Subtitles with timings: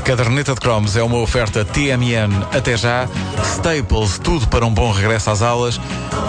[0.00, 3.08] Caderneta de cromos é uma oferta TMN até já,
[3.42, 5.80] Staples, tudo para um bom regresso às aulas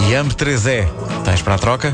[0.08, 0.87] e AMB3E.
[1.24, 1.94] Tens para a troca?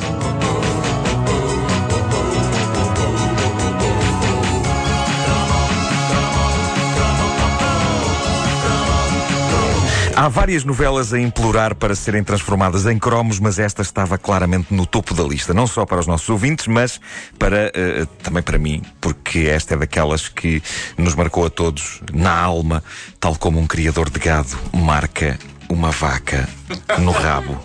[10.18, 14.84] Há várias novelas a implorar para serem transformadas em cromos, mas esta estava claramente no
[14.84, 15.54] topo da lista.
[15.54, 17.00] Não só para os nossos ouvintes, mas
[17.38, 20.64] para, uh, também para mim, porque esta é daquelas que
[20.98, 22.84] nos marcou a todos na alma,
[23.20, 25.38] tal como um criador de gado marca
[25.70, 26.50] uma vaca
[26.98, 27.56] no rabo.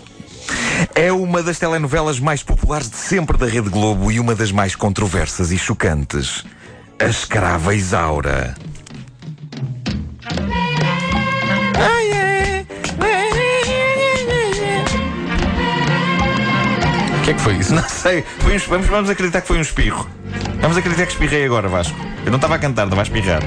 [0.93, 4.75] É uma das telenovelas mais populares de sempre da Rede Globo e uma das mais
[4.75, 6.45] controversas e chocantes.
[6.99, 8.53] A Escrava Isaura.
[17.23, 17.73] Que é que foi isso?
[17.73, 18.23] Não sei.
[18.39, 20.07] Foi um, vamos, vamos acreditar que foi um espirro.
[20.59, 21.97] Vamos acreditar que espirrei agora, Vasco.
[22.25, 23.41] Eu não estava a cantar, estava a espirrar.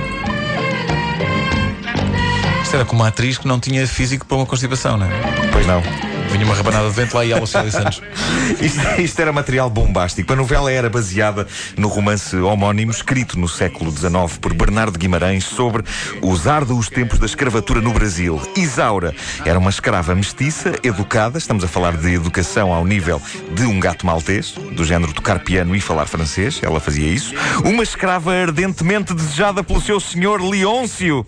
[2.63, 5.11] Isto era como uma atriz que não tinha físico para uma constipação, não é?
[5.53, 5.83] Pois não.
[6.31, 8.03] Vinha uma rabanada de vento lá e ela Célia Santos.
[8.61, 10.33] isto, isto, era material bombástico.
[10.33, 11.47] A novela era baseada
[11.77, 15.85] no romance homónimo escrito no século XIX por Bernardo Guimarães sobre
[16.23, 18.41] os árduos tempos da escravatura no Brasil.
[18.57, 23.21] Isaura era uma escrava mestiça, educada, estamos a falar de educação ao nível
[23.55, 27.35] de um gato maltês, do género tocar piano e falar francês, ela fazia isso.
[27.65, 31.25] Uma escrava ardentemente desejada pelo seu senhor Leôncio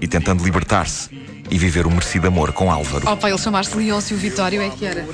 [0.00, 3.06] e tentando libertar-se e viver o merecido amor com Álvaro.
[3.06, 5.06] Oh, pai, ele chamaste Leôncio Vitório, é que era.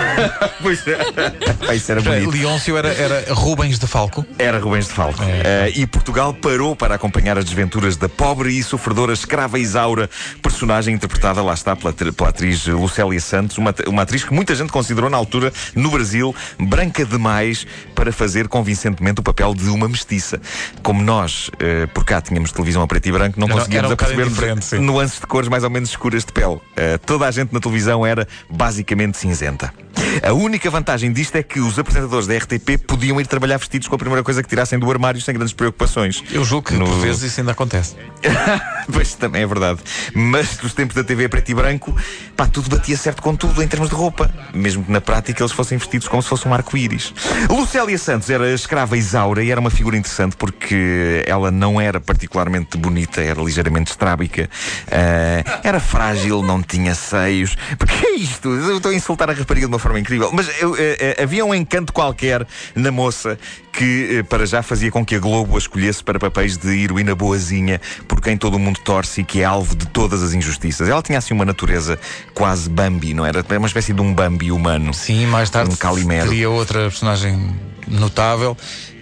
[0.62, 0.98] pois é.
[1.74, 2.30] Isso era bonito.
[2.30, 4.24] Leôncio era, era Rubens de Falco?
[4.38, 5.22] Era Rubens de Falco.
[5.22, 5.68] É.
[5.68, 10.08] Uh, e Portugal parou para acompanhar as desventuras da pobre e sofredora escrava Isaura,
[10.40, 14.72] personagem interpretada, lá está, pela, pela atriz Lucélia Santos, uma, uma atriz que muita gente
[14.72, 20.40] considerou na altura, no Brasil, branca demais para fazer convincentemente o papel de uma mestiça.
[20.82, 24.80] Como nós, uh, por cá tínhamos televisão a preto e branco, não conseguíamos um perceber
[24.80, 26.54] nuances de cores mais ou menos escuras de pele.
[26.54, 29.72] Uh, toda a gente na televisão era basicamente cinzenta.
[30.22, 33.94] A única vantagem disto é que os apresentadores da RTP podiam ir trabalhar vestidos com
[33.94, 36.22] a primeira coisa que tirassem do armário sem grandes preocupações.
[36.30, 36.86] Eu julgo que no...
[36.86, 37.96] por vezes isso ainda acontece.
[38.92, 39.80] pois também é verdade.
[40.14, 41.96] Mas nos tempos da TV preto e branco,
[42.36, 44.30] pá, tudo batia certo com tudo em termos de roupa.
[44.52, 47.12] Mesmo que na prática eles fossem vestidos como se fosse um arco-íris.
[47.48, 52.76] Lucélia Santos era escrava Isaura e era uma figura interessante porque ela não era particularmente
[52.76, 54.48] bonita, era ligeiramente estrábica,
[54.88, 57.56] uh, era frágil, não tinha seios.
[57.78, 58.48] Porque é isto?
[58.48, 60.30] Eu estou a insultar a rapariga de uma forma incrível.
[60.32, 63.38] Mas eu, eh, eh, havia um encanto qualquer na moça
[63.70, 67.14] que, eh, para já, fazia com que a Globo a escolhesse para papéis de heroína
[67.14, 70.88] boazinha, por quem todo o mundo torce e que é alvo de todas as injustiças.
[70.88, 71.98] Ela tinha assim uma natureza
[72.32, 73.44] quase Bambi, não era?
[73.46, 74.94] Era uma espécie de um Bambi humano.
[74.94, 76.28] Sim, mais tarde um Calimero.
[76.28, 77.54] teria outra personagem
[77.86, 78.56] notável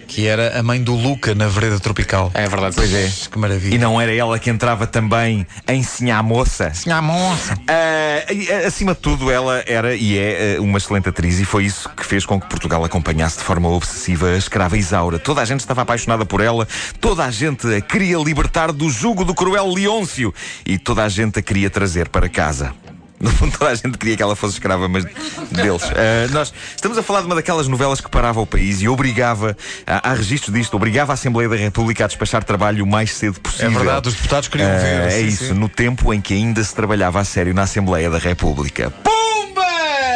[0.07, 2.31] que era a mãe do Luca na vereda tropical.
[2.33, 3.11] É verdade, pois é.
[3.31, 3.75] Que maravilha.
[3.75, 6.73] E não era ela que entrava também em Sinhá Moça?
[6.73, 7.53] Sinhá Moça.
[7.53, 12.05] Uh, acima de tudo, ela era e é uma excelente atriz e foi isso que
[12.05, 15.19] fez com que Portugal acompanhasse de forma obsessiva a escrava Isaura.
[15.19, 16.67] Toda a gente estava apaixonada por ela,
[16.99, 20.33] toda a gente a queria libertar do jugo do cruel Leôncio
[20.65, 22.73] e toda a gente a queria trazer para casa.
[23.23, 25.83] No fundo, toda a gente queria que ela fosse escrava, mas deles.
[25.83, 29.55] Uh, nós estamos a falar de uma daquelas novelas que parava o país e obrigava,
[29.87, 33.39] há, há registro disto, obrigava a Assembleia da República a despachar trabalho o mais cedo
[33.39, 33.67] possível.
[33.67, 35.01] É verdade, os deputados queriam uh, ver.
[35.03, 35.53] É sim, isso, sim.
[35.53, 38.91] no tempo em que ainda se trabalhava a sério na Assembleia da República.
[38.91, 39.61] Pumba!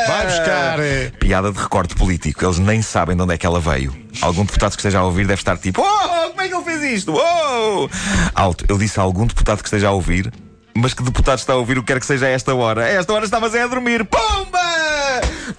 [0.07, 0.78] Vai buscar!
[1.18, 3.95] Piada de recorte político, eles nem sabem de onde é que ela veio.
[4.22, 6.84] Algum deputado que esteja a ouvir deve estar tipo: Oh, como é que ele fez
[6.84, 7.13] isto?
[7.13, 7.89] Oh!
[8.35, 10.29] Alto, eu disse a algum deputado que esteja a ouvir
[10.77, 12.83] mas que deputado está a ouvir o que quer que seja a esta hora?
[12.83, 14.05] A esta hora estavas a dormir.
[14.05, 14.59] Pumba!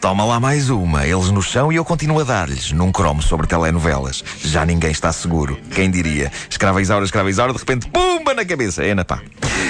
[0.01, 1.07] Toma lá mais uma.
[1.07, 2.71] Eles no chão e eu continuo a dar-lhes.
[2.71, 4.23] Num cromo sobre telenovelas.
[4.41, 5.59] Já ninguém está seguro.
[5.75, 6.31] Quem diria?
[6.49, 8.85] Escrava Isaura, escrava Isaura, de repente, pumba na cabeça.
[8.85, 9.21] É pá.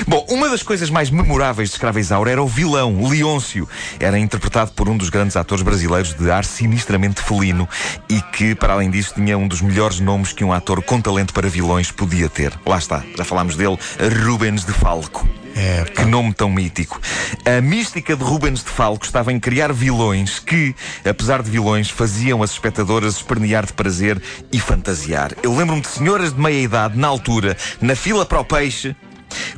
[0.06, 3.68] Bom, uma das coisas mais memoráveis de Escrava Isaura era o vilão, Leôncio.
[3.98, 7.68] Era interpretado por um dos grandes atores brasileiros de ar sinistramente felino
[8.08, 11.32] e que, para além disso, tinha um dos melhores nomes que um ator com talento
[11.32, 12.52] para vilões podia ter.
[12.66, 13.78] Lá está, já falámos dele,
[14.24, 15.37] Rubens de Falco.
[15.60, 17.00] É, que nome tão mítico.
[17.44, 20.72] A mística de Rubens de Falco estava em criar vilões que,
[21.04, 24.22] apesar de vilões, faziam as espectadoras espernear de prazer
[24.52, 25.32] e fantasiar.
[25.42, 28.94] Eu lembro-me de senhoras de meia idade, na altura, na fila para o peixe,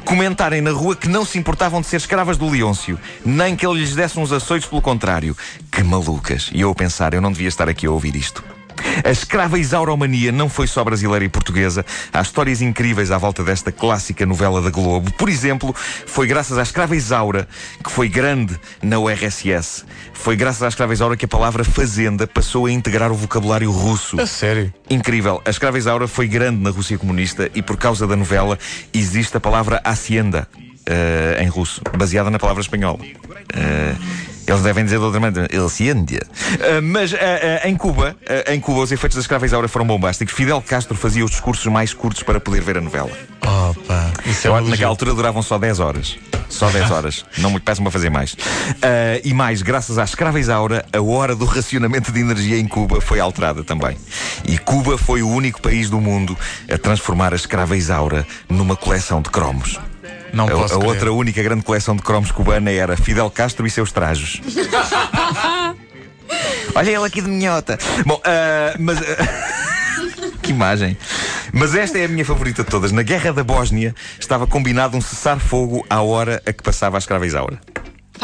[0.02, 3.80] comentarem na rua que não se importavam de ser escravas do Leôncio, nem que ele
[3.80, 5.36] lhes desse uns açoites pelo contrário.
[5.70, 6.50] Que malucas.
[6.54, 8.42] E eu a pensar, eu não devia estar aqui a ouvir isto
[9.04, 11.84] A escrava Isauromania não foi só brasileira e portuguesa.
[12.12, 15.12] Há histórias incríveis à volta desta clássica novela da Globo.
[15.12, 15.74] Por exemplo,
[16.06, 17.48] foi graças à escrava Isaura
[17.82, 19.84] que foi grande na URSS.
[20.12, 24.20] Foi graças à escrava Isaura que a palavra fazenda passou a integrar o vocabulário russo.
[24.20, 24.72] A sério?
[24.88, 25.40] Incrível.
[25.44, 28.58] A escrava Isaura foi grande na Rússia comunista e por causa da novela
[28.92, 32.98] existe a palavra hacienda uh, em russo, baseada na palavra espanhola.
[32.98, 36.26] Uh, eles devem dizer de outra maneira, hacienda.
[36.54, 37.12] Uh, mas
[37.64, 38.16] em Cuba,
[38.48, 40.34] em Cuba, os efeitos da escrava Isaura foram bombásticos.
[40.34, 43.10] Fidel Castro fazia os discursos mais curtos para poder ver a novela.
[43.42, 46.18] Opa, isso é naquela altura duravam só 10 horas.
[46.48, 47.24] Só 10 horas.
[47.38, 48.32] Não me peçam a fazer mais.
[48.32, 53.00] Uh, e mais, graças à escrava Isaura, a hora do racionamento de energia em Cuba
[53.00, 53.96] foi alterada também.
[54.44, 56.36] E Cuba foi o único país do mundo
[56.70, 59.78] a transformar a escrava Isaura numa coleção de cromos.
[60.32, 60.88] Não a, posso a crer.
[60.88, 64.40] outra única grande coleção de cromos cubana era Fidel Castro e seus trajos.
[66.74, 67.78] Olha ele aqui de minhota.
[68.06, 69.00] Bom, uh, mas.
[69.00, 69.04] Uh,
[70.40, 70.96] que imagem.
[71.52, 72.92] Mas esta é a minha favorita de todas.
[72.92, 77.26] Na Guerra da Bósnia estava combinado um cessar-fogo à hora a que passava a escrava
[77.26, 77.60] Isaura.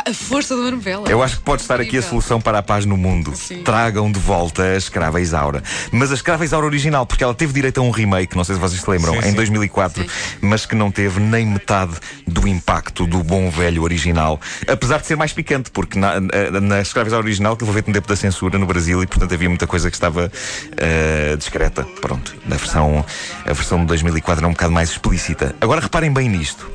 [0.06, 1.08] A força de uma novela.
[1.08, 3.34] Eu acho que pode estar aqui a solução para a paz no mundo.
[3.34, 3.64] Sim.
[3.64, 5.64] Tragam de volta a escrava Isaura.
[5.90, 8.60] Mas a escrava Isaura original, porque ela teve direito a um remake, não sei se
[8.60, 9.34] vocês se lembram, Sim, em sim.
[9.34, 10.08] 2004, Sim.
[10.42, 11.94] mas que não teve nem metade
[12.24, 14.40] do impacto do bom velho original.
[14.68, 17.82] Apesar de ser mais picante, porque na, na, na escrava Isaura original teve a ver
[17.82, 20.30] com o tempo da censura no Brasil e, portanto, havia muita coisa que estava
[20.76, 21.82] eh, discreta.
[22.00, 22.32] Pronto.
[22.48, 23.04] A versão,
[23.44, 25.56] a versão de 2004 era um bocado mais explícita.
[25.60, 26.70] Agora reparem bem nisto.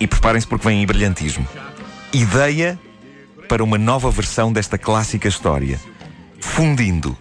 [0.00, 1.46] E preparem-se porque vem em brilhantismo.
[2.12, 2.78] Ideia
[3.48, 5.78] para uma nova versão desta clássica história,
[6.40, 7.16] fundindo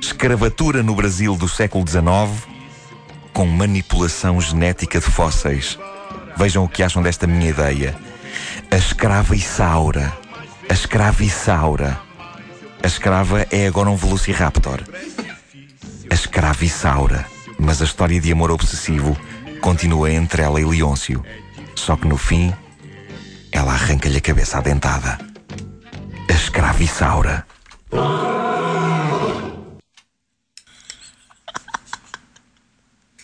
[0.00, 2.52] escravatura no Brasil do século XIX
[3.32, 5.78] com manipulação genética de fósseis.
[6.36, 7.94] Vejam o que acham desta minha ideia.
[8.70, 10.12] A escrava Isaura.
[10.68, 12.00] A escrava Isaura.
[12.82, 14.82] A escrava é agora um Velociraptor.
[16.10, 17.26] A escrava Isaura.
[17.58, 19.16] Mas a história de amor obsessivo
[19.60, 21.24] continua entre ela e Leôncio.
[21.74, 22.52] Só que no fim,
[23.52, 25.18] ela arranca-lhe a cabeça adentada.
[26.28, 27.46] A escrava Isaura.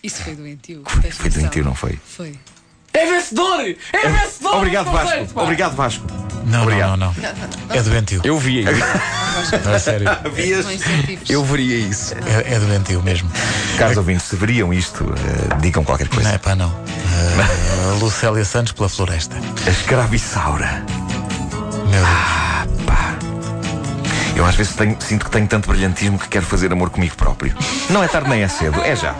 [0.02, 0.82] Isso foi doentio.
[0.86, 1.98] Foi, foi doentio, não foi?
[2.04, 2.38] Foi.
[2.94, 3.60] É vencedor!
[3.92, 4.56] É vencedor!
[4.56, 5.40] Obrigado, Vasco.
[5.40, 6.06] Obrigado, Vasco.
[6.46, 6.96] Não, Obrigado.
[6.96, 7.76] não, não, não.
[7.76, 8.20] É doentio.
[8.24, 9.68] Eu via isso.
[9.68, 10.08] A sério.
[10.24, 10.64] Havias.
[10.64, 11.28] São incentivos.
[11.28, 12.14] Eu veria isso.
[12.14, 13.30] É, é doentio mesmo.
[13.76, 16.30] Caros ouvintes, se veriam isto, eh, digam qualquer Não coisa.
[16.30, 16.70] é pá, não.
[16.70, 19.36] Uh, Lucélia Santos pela floresta.
[19.66, 20.84] A escrava Isaura.
[21.88, 22.04] Meu Deus.
[22.06, 23.14] Ah, pá.
[24.36, 27.54] Eu às vezes tenho- sinto que tenho tanto brilhantismo que quero fazer amor comigo próprio.
[27.90, 29.14] Não é tarde nem é cedo, é já.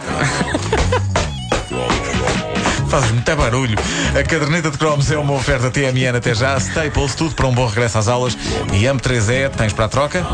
[2.89, 3.77] Faz muito barulho.
[4.19, 6.57] A caderneta de cromos é uma oferta TMN até já.
[6.57, 8.37] Staples, tudo para um bom regresso às aulas.
[8.73, 10.25] E AM3E, tens para a troca?